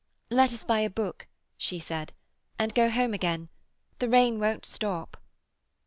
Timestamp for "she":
1.57-1.77